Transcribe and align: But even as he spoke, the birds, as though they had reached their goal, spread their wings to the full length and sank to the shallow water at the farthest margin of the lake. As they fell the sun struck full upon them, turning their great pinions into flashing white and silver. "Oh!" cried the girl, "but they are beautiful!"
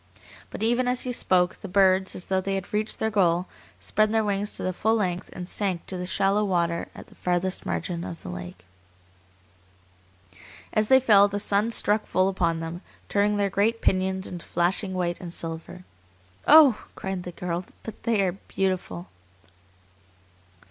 But 0.49 0.63
even 0.63 0.87
as 0.87 1.01
he 1.01 1.11
spoke, 1.11 1.57
the 1.61 1.67
birds, 1.67 2.15
as 2.15 2.25
though 2.25 2.41
they 2.41 2.55
had 2.55 2.73
reached 2.73 2.97
their 2.97 3.11
goal, 3.11 3.45
spread 3.79 4.11
their 4.11 4.23
wings 4.23 4.55
to 4.55 4.63
the 4.63 4.73
full 4.73 4.95
length 4.95 5.29
and 5.31 5.47
sank 5.47 5.85
to 5.85 5.95
the 5.95 6.07
shallow 6.07 6.43
water 6.43 6.87
at 6.95 7.05
the 7.05 7.13
farthest 7.13 7.67
margin 7.67 8.03
of 8.03 8.23
the 8.23 8.29
lake. 8.29 8.65
As 10.73 10.87
they 10.87 10.99
fell 10.99 11.27
the 11.27 11.39
sun 11.39 11.69
struck 11.69 12.07
full 12.07 12.29
upon 12.29 12.61
them, 12.61 12.81
turning 13.09 13.37
their 13.37 13.51
great 13.51 13.79
pinions 13.79 14.25
into 14.25 14.43
flashing 14.43 14.95
white 14.95 15.21
and 15.21 15.31
silver. 15.31 15.83
"Oh!" 16.47 16.83
cried 16.95 17.21
the 17.21 17.31
girl, 17.33 17.63
"but 17.83 18.01
they 18.01 18.23
are 18.23 18.31
beautiful!" 18.47 19.07